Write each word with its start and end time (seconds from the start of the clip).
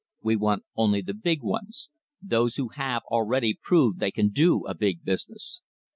"We 0.23 0.35
want 0.35 0.63
only 0.75 1.03
the 1.03 1.13
big 1.13 1.43
ones, 1.43 1.91
those 2.23 2.55
who 2.55 2.69
have 2.69 3.03
already 3.11 3.59
proved 3.61 3.99
they 3.99 4.09
can 4.09 4.29
do 4.29 4.65
a 4.65 4.73
big 4.73 5.03
business. 5.03 5.61